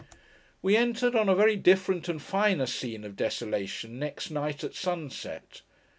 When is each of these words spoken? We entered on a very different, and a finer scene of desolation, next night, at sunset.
We 0.63 0.75
entered 0.75 1.13
on 1.15 1.29
a 1.29 1.35
very 1.35 1.55
different, 1.55 2.09
and 2.09 2.19
a 2.19 2.23
finer 2.23 2.65
scene 2.65 3.03
of 3.03 3.15
desolation, 3.15 3.99
next 3.99 4.31
night, 4.31 4.63
at 4.63 4.73
sunset. 4.73 5.61